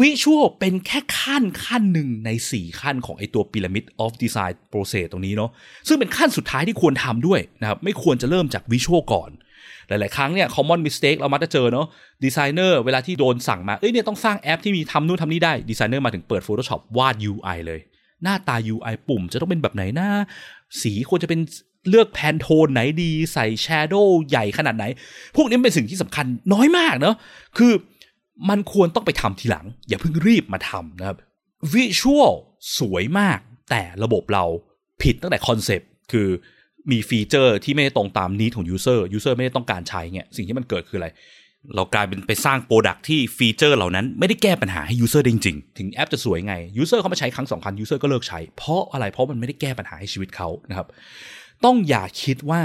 [0.00, 5.50] วิชวลเป็นแค่ขั้นขั้นหนึ่งใน 4 ขั้นของไอตัว Pyramid of Design Process ตรงนี้เนาะ
[5.88, 9.30] ซึ่งเป็นขั้นสุดท้ายที่ควรทำด้วยนะครับไม่ควรจะเริ่มจากวิชวลก่อน
[9.88, 11.86] หลาย ๆ ครั้งเนี่ย common mistake เรามักจะเจอเนาะ
[12.24, 17.80] ดีไซเนอร์เวลาที่โดนสั่งมา เอ้ยเนี่ยต้องสร้างแอปที่มีทำนู่นทำนี่ได้ดีไซเนอร์มาถึงเปิด Photoshop วาด UI เลย
[18.22, 20.10] หน้าตา UI ปุ่มจะต้องเป็นแบบไหนหน้า
[20.82, 21.40] สีควรจะเป็น
[21.88, 24.84] เลือกแพนโทนไหนดีใส่แชโดว์ใหญ่ขนาดไหน
[25.36, 27.14] พวกนี้เป็นสิ่งที่สำคัญน้อยมากเนาะ
[27.58, 27.72] คือ
[28.48, 31.16] มันควรต้องไปทำทีหลัง อย่าเพิ่งรีบมาทำนะครับ
[31.72, 32.34] visual
[32.78, 33.38] สวยมาก
[33.70, 34.44] แต่ระบบเรา
[35.02, 36.28] ผิดตั้งแต่ concept คือ
[36.90, 41.08] มี feature ที่ไม่ได้ตรงตาม need ของ user user ไม่ได้ต้องการใช้เงี้ยสิ่งที่มันเกิดคืออะไร
[41.74, 50.86] เรากลายเป็นไปสร้าง product ที่ feature เหล่านั้นไม่ได้แก้ปัญหาให้ user ได้จริงๆถึงแอปจะสวยไง user เขามาใช้ครั้งสองครั้ง user ก็เลิกใช้ เพราะอะไรเพราะมันไม่ได้แก้ปัญหาให้ชีวิตเขานะครับ
[51.64, 52.62] ต้องอย่าคิดว่า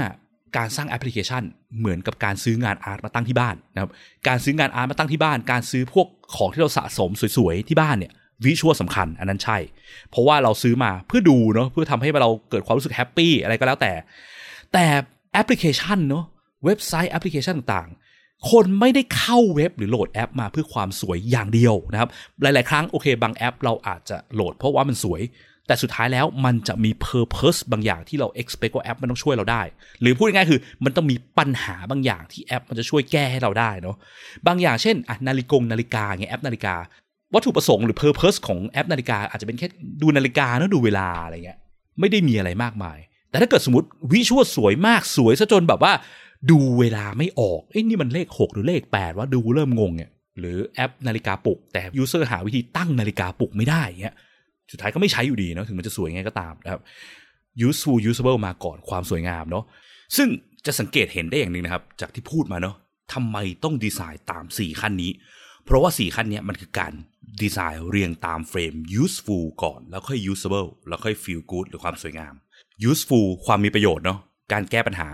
[0.56, 1.42] การสร้างแอปพลิเคชัน
[1.78, 3.90] เหมือนกับการซื้องาน art มาตั้งที่บ้านนะครับ
[4.28, 8.12] การซื้องาน art มาตั้งที่บ้าน การซื้อพวกของที่เราสะสมสวยๆที่บ้านเนี่ย
[8.44, 9.58] visual สำคัญอันนั้นใช่
[10.10, 13.92] เพราะว่าเราซื้อมาเพื่อดูเนาะเพื่อทำให้เราเกิดความรู้สึก happy อะไรก็แล้วแต่
[14.72, 14.84] แต่
[15.32, 16.24] แอปพลิเคชันเนาะ
[16.64, 22.08] เว็บไซต์แอปพลิเคชันต่างๆ คนไม่ได้เข้าเว็บหรือโหลดแอปมาเพื่อความสวยอย่างเดียวนะครับ
[22.42, 25.20] หลาย ๆ ครั้งโอเค บางแอปเราอาจจะโหลดเพราะว่ามันสวย
[25.66, 29.62] แต่สุดท้ายแล้วมันจะมี purpose บางอย่างที่เรา expect ว่าแอปมันต้องช่วยเราได้
[30.00, 33.96] หรือพูดง่ายๆคือ มันต้องมีปัญหาบางอย่างที่แอป มันจะช่วยแก้ให้เราได้เนาะ
[34.46, 36.74] บางอย่างเช่นอะนาฬิกงนาฬิกาเงี้ยแอปนาฬิกา
[37.34, 39.68] วัตถุประสงค์หรือ purpose ของแอปนาฬิกา อาจจะเป็นแค่
[40.02, 41.58] ดูนาฬิกาเนาะดูเวลาอะไรเงี้ย
[42.00, 42.98] ไม่ได้มีอะไรมากมาย
[43.30, 45.92] แต่ถ้าเกิดสมมติ visual สวยมากสวยซะจนแบบว่า
[46.50, 54.14] ดูเวลาไม่ออกเอ้ยนี่มันเลข 6 หรือเลข 8ว่าดูเริ่มงงเนี่ยหรือแอปนาฬิกาปลุกแต่ user หาวิธีตั้งนาฬิกาปลุกไม่ได้เงี้ย
[54.72, 56.80] สุดท้ายก็ไม่ใช้อยู่ดีนะถึงมันจะสวยไงก็ตามนะครับ
[57.66, 59.64] useful usable มาก่อนความสวยงามเนาะ
[60.16, 60.28] ซึ่ง
[60.66, 62.76] จะสังเกตเห็นได้อย่างหนึ่งนะครับ จากที่พูดมาเนาะ
[63.12, 65.10] ทำไมต้องดีไซน์ตาม 4 ขั้นนี้
[65.64, 66.92] เพราะว่า 4 ขั้นนี้มันคือการ
[67.42, 72.34] ดีไซน์เรียงตามเฟรม useful ก่อน แล้วค่อย usable แล้วค่อย feel good หรือความสวยงาม
[72.90, 74.18] useful ความมีประโยชน์เนาะ
[74.52, 75.08] การแก้ปัญหา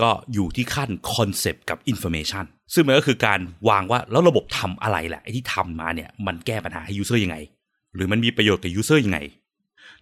[0.00, 7.36] ก็อยู่ที่ขั้น concept กับ information ซึ่งมันก็คือการวางว่าแล้วระบบทำอะไรแหละไอ้ที่ทำมาเนี่ยมันแก้ปัญหาให้ user ยังไง
[7.96, 9.18] หรือมันมีประโยชน์กับ user ยังไง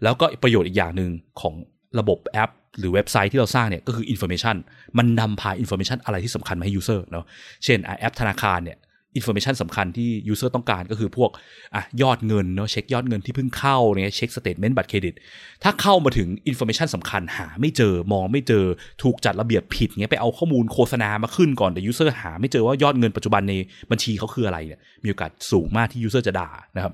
[0.02, 1.54] แล้วก็ประโยชน์อีกอย่างหนึ่งของ
[1.98, 4.56] ระบบแอป หรือเว็บไซต์ที่เราสร้างเนี่ยก็คือ information
[4.98, 7.24] มันนำพา information อะไรที่สำคัญมาให้ user เนาะ
[7.64, 8.78] เช่นแอปธนาคารเนี่ย
[9.16, 11.30] information สำคัญที่ user ต้องการก็คือพวก
[11.74, 15.14] อะยอดเงินเนาะเช็คยอดเงินที่เพิ่งเข้าเนี่ยเช็ค statement บัตรเครดิต
[15.62, 18.64] ถ้าเข้ามาถึง information สำคัญหาไม่เจอมองไม่เจอ
[19.02, 23.54] ถูกจัดระเบียบผิดเงี้ยไปเอาข้อมูลโฆษณามาขึ้นก่อนแต่ user หาไม่เจอว่ายอดเงินปัจจุบันใน
[23.90, 26.92] บัญชีเขาคืออะไรเนี่ยมีโอกาสสูงมากที่ user จะด่านะครับ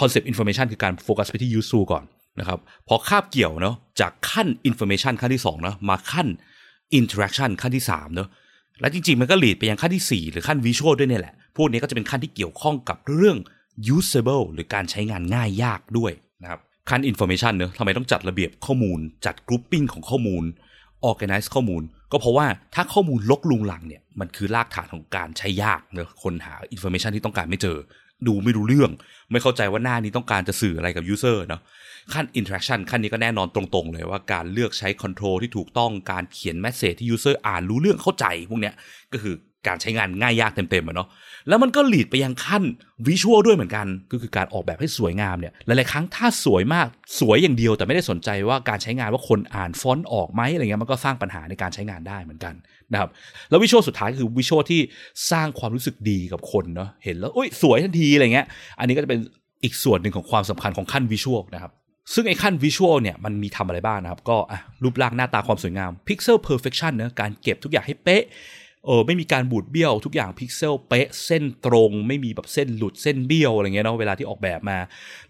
[0.00, 2.04] concept information คือการโฟกัสไปที่ useful ก่อน
[2.40, 2.58] นะครับ
[2.88, 6.28] พอคาบเกี่ยวเนาะจากขั้น information ขั้นที่2เนาะมาขั้น
[6.98, 8.28] interaction ขั้นที่3เนาะ
[8.80, 13.36] และจริงๆ มันก็ lead ไปยังขั้นที่ 4 หรือขั้น visual ด้วยเนี่ยแหละ พวกนี้ก็จะเป็นขั้นที่เกี่ยวข้องกับเรื่อง
[13.96, 20.44] usable หรือการใช้งานง่ายยากด้วยนะครับขั้น information เนอะทำไมต้องจัดระเบียบข้อมูล จัด grouping ของข้อมูล
[21.10, 21.82] organize ข้อมูล
[22.12, 27.76] ก็เพราะว่าถ้าข้อมูลลกลุงหลังเนี่ย มันคือรากฐานของการใช้ยากเนอะคนหา information ที่ต้องการไม่เจอ
[28.26, 28.90] ดูไม่รู้เรื่อง
[29.30, 31.60] ไม่เข้าใจว่าหน้านี้ต้องการจะสื่ออะไรกับ user เนาะ
[32.12, 38.74] ขั้น interaction ขั้นนี้ก็แน่นอนตรงๆเลยว่าการเลือกใช้ control ที่ถูกต้องการเขียน message ที่ user อ่านรู้เรื่องเข้าใจพวกเนี้ย
[39.12, 39.34] ก็คือ
[39.66, 41.08] การใช้งานง่ายยากเต็มๆอะเนาะ
[41.48, 42.62] แล้วมันก็หลีดไปยังขั้น
[43.08, 46.86] visual ด้วยเหมือนกัน ก็คือการออกแบบให้สวยงามเนี่ยหลายๆครั้งถ้าสวยมาก
[47.20, 52.54] สวยอย่างเดียวแต่ไม่ได้สนใจว่าการใช้งานว่าคนอ่านฟอนต์ออกไหมอะไรเงี้ยมันก็สร้างปัญหาในการใช้งานได้เหมือนกัน
[52.92, 53.10] นะครับ
[53.50, 54.80] แล้ววิชวลสุดท้ายคือวิชวลที่
[55.30, 58.46] สร้างความรู้สึกดีกับคนเนาะเห็นแล้วอุ้ยสวยทันทีอะไรเงี้ย
[58.78, 59.20] อันนี้ก็จะเป็น
[59.64, 61.72] อีกส่วนหนึ่งของความสำคัญของขั้นวิชวลนะครับ
[62.14, 64.36] ซึ่งไอ้ขั้นวิชวลเนี่ยมันมีทำอะไรบ้างนะครับ ก็
[64.82, 68.22] รูปร่างหน้าตาความสวยงาม Pixel Perfection เนะการเก็บทุกอย่างให้เป๊ะ
[68.86, 74.78] เออไม่มีการบูดเบี้ยวทุกอย่างพิกเซลเป๊ะเส้นตรง ไม่มีแบบเส้นหลุดเส้นเบี้ยวอะไรเงี้ยเนาะเวลาที่ออกแบบมา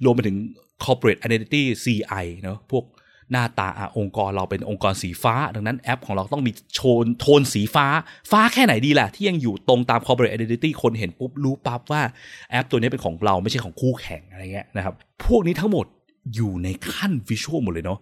[0.04, 0.36] รวมไปถึง
[0.84, 2.84] corporate identity CI เนาะพวก
[3.32, 7.86] หน้าตาอองค์กรเราเป็นองค์กรสีฟ้า ดังนั้นแอปของเราต้องมีโชนโทนสีฟ้า
[8.30, 12.02] ฟ้าแค่ไหนดีล่ะ ที่ยังอยู่ตรงตาม corporate identity คนเห็นปุ๊บรู้ปั๊บว่า
[12.50, 15.86] แอปตัวนี้เป็นของเราไม่ใช่ของคู่แข่งอะไรเงี้ยนะครับ พวกนี้ทั้งหมด
[16.34, 17.98] อยู่ในขั้นวิชวลหมดเลยเนาะ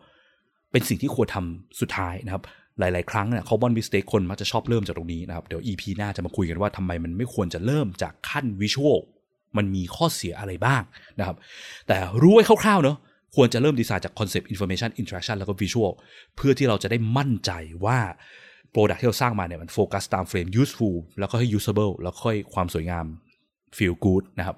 [0.73, 2.43] เป็นสิ่งที่ควรทำสุดท้ายนะครับ
[2.79, 8.99] หลาย ๆ ครั้งเนี่ย common mistake คนมักจะชอบเริ่มจากตรงนี้นะครับ เดี๋ยว EP หน้าจะมาคุยกันว่าทำไมมันไม่ควรจะเริ่มจากขั้น visual
[9.57, 10.83] มันมีข้อเสียอะไรบ้าง
[11.19, 11.37] นะครับ
[11.89, 12.97] แต่รู้ไว้คร่าว ๆ เนาะ
[13.37, 15.93] ควรจะเริ่มดีไซน์จาก concept information interaction แล้วก็ visual
[16.37, 17.51] เพื่อที่เราจะได้มั่นใจ
[17.85, 17.99] ว่า
[18.75, 23.07] product ที่เราสร้างมาเนี่ยมันโฟกัสตามเฟรม useful แล้วก็ให้ usable แล้วค่อยความสวยงาม
[23.77, 24.57] feel good นะครับ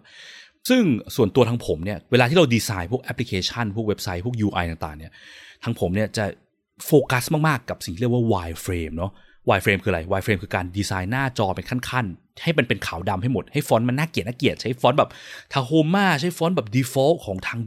[0.68, 0.82] ซึ่ง
[1.16, 5.12] ส่วนตัวทางผมเนี่ยเวลาที่เราดีไซน์พวกแอปพลิเคชัน พวกเว็บไซต์ พวก UI ต่างๆเนี่ย
[5.62, 6.24] ทางผมเนี่ยจะ
[6.86, 9.12] โฟกัสมากๆ กับสิ่งที่เรียกว่า wireframe เนาะ
[9.48, 15.10] wireframe คืออะไร wireframe คือการดีไซน์หน้าจอเป็นขั้นๆ ให้มันเป็นขาวดำให้หมด ให้ฟอนต์มันน่าเกลียดน่าเกลียด ใช้ฟอนต์แบบ
[15.52, 17.60] Tahoma ใช้ฟอนต์แบบ default ของทาง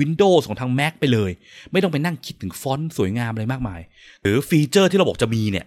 [0.00, 1.30] Windows ของทาง Mac ไปเลย
[1.72, 3.80] ไม่ต้องไปนั่งคิดถึงฟอนต์สวยงามอะไรมากมาย
[4.22, 5.66] หรือ feature ที่เราบอกจะมีเนี่ย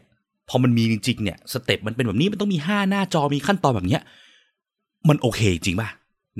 [0.50, 4.02] พอมันมีจริงๆเนี่ย step มันเป็นแบบนี้มันต้องมี 5 หน้าจอมีขั้นตอนแบบเนี้ย
[5.10, 5.90] มันโอเคจริงป่ะ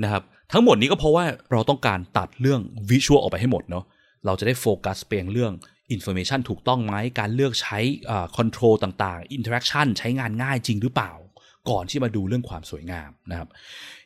[0.02, 3.84] นะครับทั้งหมดนี้ก็เพราะว่าเราต้องการตัดเรื่อง visual ออกไปให้หมดเนาะ
[4.26, 5.52] เราจะได้โฟกัสเพียงเรื่อง
[5.92, 7.78] information ถูกต้องไหมการเลือกใช้
[8.36, 11.12] control ต่างๆ interaction ใช้งานง่ายจริงหรือเปล่า
[11.70, 13.48] ก่อนที่มาดูเรื่องความสวยงามนะครับ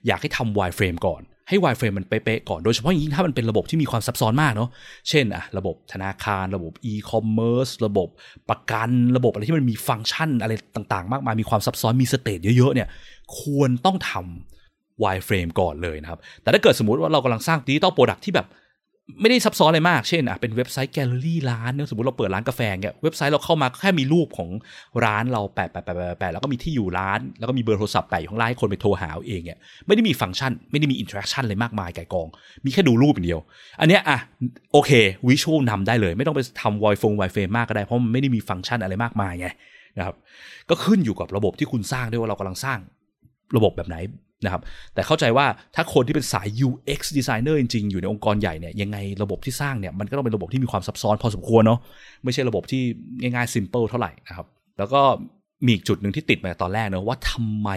[0.06, 4.68] อยากให้ทำ wireframe ก่อน ให้ wireframe มันเป๊ะๆก่อน โดยเฉพาะยิ่งถ้ามันเป็นระบบที่มีความซับซ้อนมากเนาะ
[5.08, 8.08] เช่นอะระบบธนาคาร ระบบ e-commerce ระบบ
[8.50, 12.88] ประกัน ระบบอะไรที่มันมีฟังก์ชันอะไรต่างๆ มากมาย มีความซับซ้อน มี state เยอะๆ เนี่ย
[13.40, 18.46] ควรต้องทำ wireframe ก่อนเลยนะครับ แต่ถ้าเกิดสมมติว่าเรากำลังสร้าง digital product ที่แบบ
[19.20, 24.48] ไม่ได้ซับซ้อนอะไรมาก เช่นอะเป็นเว็บไซต์แกลเลอรี่ร้านเนี่ยสมมติเราเปิดร้านกาแฟเนี่ยเว็บไซต์เราเข้ามาแค่มีรูปของ
[25.04, 32.28] ร้านเราแปะแปะแปะแปะแล้วก็มีที่อยู่ร้าน แล้วก็มีเบอร์โทรศัพท์แปะอยู่ข้างล่างให้คนไปโทรหาเองเนี่ยไม่ได้มีฟังก์ชัน ไม่ได้มี interaction อะไรมากมายก่ายกอง
[32.64, 33.40] มีแค่ดูรูปอย่างเดียว
[33.80, 34.18] อันเนี้ยอะ
[34.72, 34.90] โอเค
[35.28, 39.48] visual นำได้เลย ไม่ต้องไปทำวายฟง wireframe มากก็ได้เพราะมันไม่ได้มีฟังก์ชันอะไรมากมายไง
[39.98, 40.14] นะครับ
[40.70, 42.78] ก็ขึ้นอยู่กับระบบที่คุณสร้างด้วยว่าเรากำลังสร้าง
[43.56, 43.96] ระบบแบบไหน
[44.44, 44.62] นะครับ
[44.94, 51.78] แต่เข้าใจว่าถ้าคนที่เป็นสาย UX designer จริงๆ อยู่ในองค์กรใหญ่เนี่ยยังไงระบบที่สร้างเนี่ยมันก็ต้องเป็นระบบที่มีความซับซ้อนพอสมควรเนาะ
[52.24, 52.82] ไม่ใช่ระบบที่
[53.20, 54.46] ง่ายๆ simple เท่าไหร่นะครับ
[54.78, 55.00] แล้วก็
[55.64, 57.70] มีอีกจุดหนึ่งที่ติดมาตอนแรกเนะว่าทำไม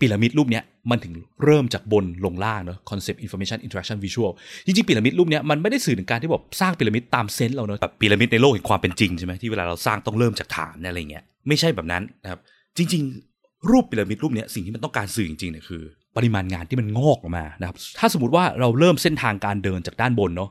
[0.00, 4.30] พีระมิดรูปเนี้ยมันถึงเริ่มจากบนลงล่างเนาะ concept information interaction visual
[4.66, 12.40] จริงๆพีระมิดรูปเนี้ยมันไม่ได้สื่อถึงการที่แบบสร้างพีระมิดตามเซนส์เราเนาะแบบพีระมิดในโลกแห่งความเป็นจริงใช่ไหมที่เวลาเราสร้างต้องเริ่มจากฐานอะไรเงี้ยไม่ใช่แบบนั้นนะครับ
[12.76, 13.31] จริงๆ
[13.70, 15.82] รูปพีระมิดรูปเนี้ยสิ่งที่มันต้องการสื่อจริงๆเนี่ยคือ
[16.16, 20.50] ปริมาณงานที่มันงอกออกมานะครับถ้าสมมติว่าเราเริ่มเส้นทางการเดินจากด้านบนเนาะ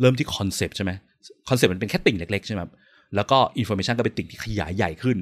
[0.00, 0.90] เริ่มที่ concept ใช่ไหม
[1.48, 2.60] concept มันเป็นแค่ติ่งเล็กๆใช่ไหม
[3.16, 5.16] แล้วก็ information ก็เป็นติ่งที่ขยายใหญ่ขึ้น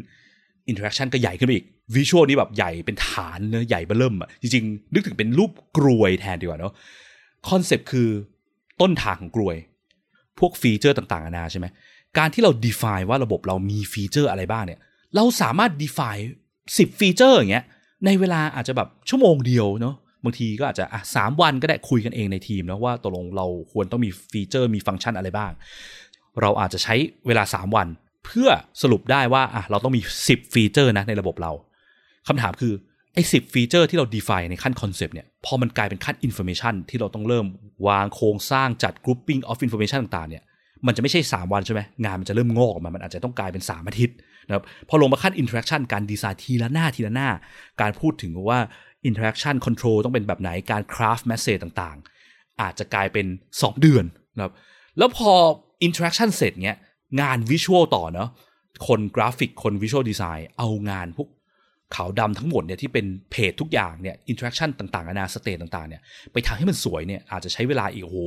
[0.68, 6.72] interaction ก็ใหญ่ขึ้นไปอีก visual นี่แบบใหญ่เป็นฐานเนื้อใหญ่เบ้อเริ่มอะจริงๆ นึกถึงเป็นรูปกรวยแทนดีกว่าเนาะ
[7.48, 8.08] concept คือ
[8.80, 9.56] ต้นทางของกรวย
[10.38, 11.66] พวก feature ต่างๆนานาใช่ไหม
[12.18, 14.80] การที่เรา define ว่าระบบเรามี feature อะไรบ้างเนี่ย
[15.16, 16.24] เราสามารถ define
[16.76, 17.64] 10 feature อย่างเงี้ย
[18.06, 25.50] ในเวลาอาจจะแบบชั่วโมงเดียวเนาะบางทีก็อาจจะอะสามวันก็ได้คุยกันเองในทีมนะว่าตกลงเราควรต้องมี feature มีฟังก์ชันอะไรบ้าง
[26.40, 26.94] เราอาจจะใช้
[27.26, 27.88] เวลา 3 วัน
[28.24, 28.48] เพื่อ
[28.82, 31.52] สรุปได้ว่าอะเราต้องมี 10 feature นะในระบบเรา
[32.28, 32.72] คำถามคือ
[33.14, 37.46] ไอ้สิบ feature ที่เรา define ในขั้น concept เนี่ยพอมันกลายเป็นขั้น information ที่เราต้องเริ่ม
[37.88, 40.42] วางโครงสร้างจัด grouping of information ต่างๆเนี่ย
[40.86, 44.16] มันจะไม่ใช่ 3 วันใช่ไหมงานมันจะเริ่มงอกออกมา มันอาจจะต้องกลายเป็น 3 อาทิตย์
[44.48, 47.28] นะครับพอลงมาขั้น interaction การดีไซน์ทีละหน้าทีละหน้า
[47.80, 48.60] การพูดถึงว่า
[49.08, 54.04] interaction control ต้องเป็นแบบไหนการ craft message ต่างๆ อาจจะกลายเป็น 2 เดือน
[54.36, 54.52] นะครับ
[54.98, 55.30] แล้วพอ
[55.86, 56.76] interaction เสร็จเนี้ย
[57.20, 58.30] งาน visual ต่อเนาะ
[58.86, 61.28] คนกราฟิกคน visual design เอางานพวก
[61.94, 68.18] ขาวดำทั้งหมดเนี่ยที่เป็นเพจทุกอย่างเนี่ย interaction ต่างๆนานา state ต่างๆเนี่ยไปทำให้มันสวยเนี่ยอาจจะใช้เวลาอีกโอ้โห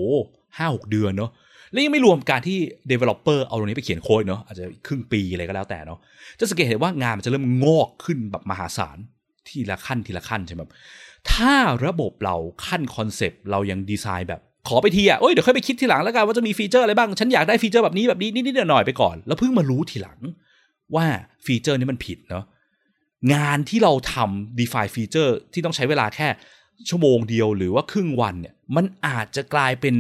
[0.57, 1.31] ห้าหกเดือนเนาะ
[1.71, 2.57] และยังไม่รวมการที่
[2.91, 5.99] Developer เอาตรงนี้ไปเขียนโค้ดเนาะอาจจะครึ่งปีอะไรก็แล้วแต่เนาะ
[6.39, 8.97] จะสังเกตเห็นว่างานมันจะเริ่มงอกขึ้นแบบมหาศาล
[9.47, 10.62] ทีละขั้นทีละขั้นใช่ไหม
[11.31, 11.53] ถ้า
[11.86, 20.19] ระบบเราขั้น concept เรายังดีไซน์แบบขอไปทีอะเอ้ยเดี๋ยวค่อยไปคิดทีหลังแล้วกันว่าจะมี feature อะไรบ้าง ฉันอยากได้ feature แบบนี้แบบนี้นิดๆหน่อยๆไปก่อน แล้วเพิ่งมารู้ทีหลัง
[20.95, 21.05] ว่า
[21.45, 22.45] feature นี้มันผิดเนาะ
[23.34, 26.27] งานที่เราทำ define feature ที่ต้องใช้เวลาแค่
[26.89, 29.95] ชั่วโมงเดียวหรือว่าครึ่งวันเนี่ยมันอาจจะกลายเป็น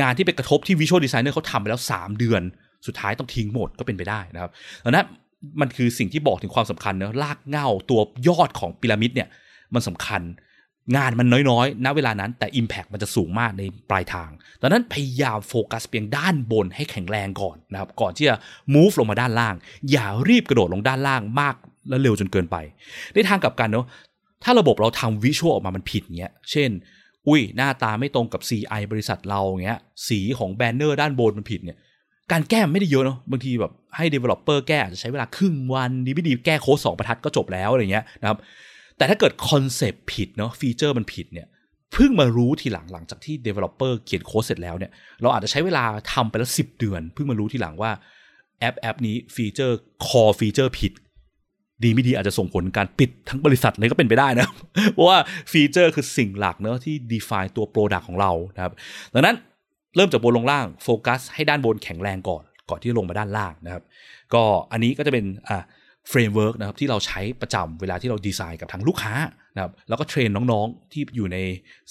[0.00, 2.42] งานที่ไปกระทบที่ visual designer เขาทำไปแล้ว 3 เดือน
[2.86, 4.50] สุดท้ายต้องทิ้งหมดก็เป็นไปได้นะครับ
[4.84, 5.06] ดังนั้น
[5.60, 9.28] มันคือสิ่งที่บอกถึงความสำคัญเนะลากเง่าตัวยอดของพีระมิดเนี่ย
[9.74, 10.22] มันสำคัญ
[10.96, 14.30] งานมันน้อยๆ ณ เวลานั้น แต่ Impact มันจะสูงมากในปลายทาง
[14.62, 18.36] ดังนั้นพยายามโฟกัสเพียงด้านบนให้แข็งแรงก่อนนะครับ ก่อนที่จะ
[18.74, 19.54] move ลงมาด้านล่าง
[19.90, 21.54] อย่ารีบกระโดดลงด้านล่างมาก
[21.88, 22.56] และเร็วจนเกินไป
[23.14, 23.86] ในทางกลับกันเนาะ
[24.44, 26.70] ถ้าระบบเราทำวิชวลออกมามันผิดเงี้ย เช่น
[27.28, 31.78] อุ้ยหน้าตาไม่ตรงกับ CI บริษัทเราเงี้ย สีของแบนเนอร์ด้านบนมันผิดเนี่ย
[32.32, 38.38] การแก้ไม่ได้เยอะเนาะบางทีแบบให้ developer แก้อาจจะใช้เวลาครึ่งวันดีไม่ดีแก้โค้ดสองบรรทัดก็จบแล้วอะไรเงี้ยนะครับ
[38.96, 41.46] แต่ถ้าเกิด concept ผิดเนาะ feature มันผิดเนี่ย
[41.92, 44.90] เพิ่งมารู้ทีหลังหลังจากที่ developer เขียนโค้ดเสร็จแล้วเนี่ย
[45.22, 47.90] เราอาจจะใช้เวลาทำไปแล้วสิบเดือน เพิ่งมารู้ทีหลังว่า
[48.60, 50.92] แอปแอปนี้ feature core feature ผิด
[51.84, 54.48] ดีไม่ดีอาจจะส่งผลการปิดทั้งบริษัทเลยก็เป็นไปได้นะ
[54.92, 55.18] เพราะว่า
[55.52, 58.72] feature คือสิ่งหลักเนอะที่ define ตัว Product ของเรานะครับ
[59.14, 59.36] ดังนั้น
[59.96, 63.82] เริ่มจากบนลงล่างโฟกัสให้ด้านบนแข็งแรงก่อน ก่อนที่ลงมาด้านล่างนะครับ
[64.34, 64.42] ก็
[64.72, 65.64] อันนี้ก็จะเป็นอ่า
[66.10, 69.14] framework นะครับที่เราใช้ประจำเวลาที่เราดีไซน์กับทางลูกค้า
[69.54, 71.38] นะครับแล้วก็เทรนน้องๆที่อยู่ใน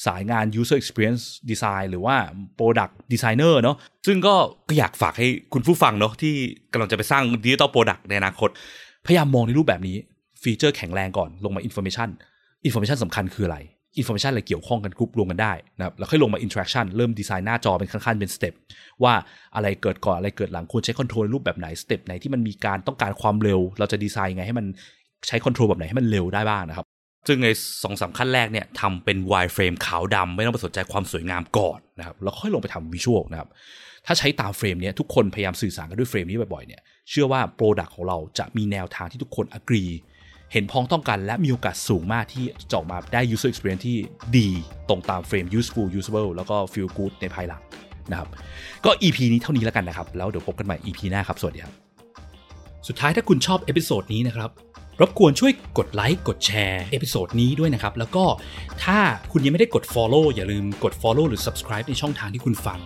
[0.05, 2.15] สายงาน user experience design หรือว่า
[2.59, 3.77] product designer เนาะ
[4.07, 4.35] ซึ่งก็
[4.77, 6.33] อยากฝากให้คุณผู้ฟังเนาะที่
[6.71, 8.49] กำลังจะไปสร้าง digital product ในอนาคต
[9.05, 9.97] พยายามมองในรูปแบบนี้
[10.41, 13.57] feature แข็งแรงก่อนลงมา information information สำคัญคืออะไร
[13.97, 18.53] information อะไรเกี่ยวข้องกันกรุ๊ปรวมกันได้นะครับแล้วค่อยลงมา interaction เริ่มดีไซน์หน้าจอเป็นขั้นๆเป็นสเต็ป
[19.03, 19.13] ว่า
[19.55, 24.65] อะไรเกิดก่อนอะไรเกิดหลังควรใช้ control รูปแบบไหนสเต็ปไหนที่มันมีการต้องการความเร็ว เราจะดีไซน์ไงให้มัน
[25.27, 26.85] ใช้ control แบบไหนให้มันเร็วได้บ้างนะครับ
[27.27, 27.47] ซึ่งใน
[27.83, 33.49] สองสามขั้นแรกเนี่ยทำเป็น wireframe ขาวดำไม่ต้องไปสนใจความสวยงามก่อนนะครับแล้วค่อยลงไปทำ visual นะครับ
[34.05, 39.83] ถ้าใช้ตาม frame นี้ทุกคนพยายามสื่อสารกันด้วย frame นี้บ่อยๆเนี่ยเชื่อว่า product ของเราจะมีแนวทางที่ทุกคน agree
[40.51, 43.97] เห็นพ้องต้องกันและมีโอกาสสูงมากที่จะออกมาได้ user experience ที่
[44.37, 44.49] ดี
[44.89, 47.61] ตรงตาม frame useful usable แล้วก็ feel good ในภายหลัง
[48.11, 48.29] นะครับ
[48.85, 51.73] ก็ EP นี้เท่านี้แล้วกันนะครับ แล้วเดี๋ยวพบกันใหม่ EP หน้าครับ สวัสดีครับ
[52.87, 54.49] สุดท้ายถ้าคุณชอบ episode นี้นะครับ
[55.01, 58.25] รบกวนช่วยกดไลค์กดแชร์ episode นี้ด้วยนะครับ แล้วก็
[58.83, 58.97] ถ้า
[59.31, 62.79] คุณยังไม่ได้กด follow อย่าลืมกด follow หรือ subscribe ในช่องทางที่คุณฟัง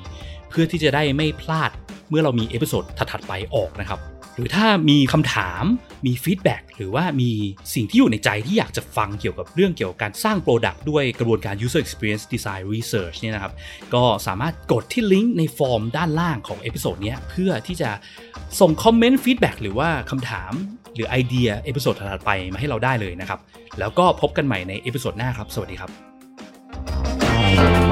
[0.49, 1.71] เพื่อที่จะได้ไม่พลาด
[2.09, 4.01] เมื่อเรามี episode ถัดๆไปออกนะครับ
[4.35, 5.63] หรือถ้ามีคำถาม
[6.05, 7.31] มี feedback หรือว่ามี
[7.73, 13.53] สิ่งที่อยู่ในใจที่อยากจะฟังเกี่ยวกับเรื่องเกี่ยวกับการสร้าง product ด้วยกระบวนการ user experience design research เนี่ยนะครับ
[13.93, 17.89] ก็สามารถกดที่ลิงก์ในฟอร์มด้านล่างของ episode นี้เพื่อที่จะ
[18.59, 20.51] ส่งคอมเมนต์ feedback หรือว่าคำถาม
[20.95, 23.39] หรือไอเดีย episode ถัดไปมาให้เราได้เลยนะครับ
[23.79, 25.87] แล้วก็พบกันใหม่ใน episode หน้าครับ สวัสดีครับ
[27.85, 27.86] บ